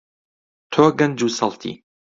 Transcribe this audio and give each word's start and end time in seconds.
تۆ 0.71 0.83
گەنج 0.99 1.19
و 1.25 1.29
سەڵتی. 1.37 1.71